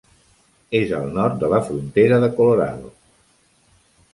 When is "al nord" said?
0.99-1.37